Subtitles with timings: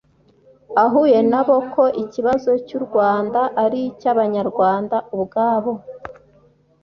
[0.83, 5.71] ahuye na bo ko ikibazo cy'u rwanda ari icy'abanyarwanda ubwabo,